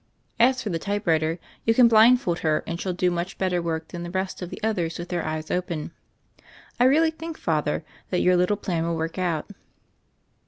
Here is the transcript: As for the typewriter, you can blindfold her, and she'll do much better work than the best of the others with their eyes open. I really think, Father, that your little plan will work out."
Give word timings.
As 0.39 0.63
for 0.63 0.71
the 0.71 0.79
typewriter, 0.79 1.37
you 1.63 1.75
can 1.75 1.87
blindfold 1.87 2.39
her, 2.39 2.63
and 2.65 2.81
she'll 2.81 2.91
do 2.91 3.11
much 3.11 3.37
better 3.37 3.61
work 3.61 3.89
than 3.89 4.01
the 4.01 4.09
best 4.09 4.41
of 4.41 4.49
the 4.49 4.59
others 4.63 4.97
with 4.97 5.09
their 5.09 5.23
eyes 5.23 5.51
open. 5.51 5.91
I 6.79 6.85
really 6.85 7.11
think, 7.11 7.37
Father, 7.37 7.83
that 8.09 8.21
your 8.23 8.35
little 8.35 8.57
plan 8.57 8.83
will 8.87 8.95
work 8.97 9.19
out." 9.19 9.51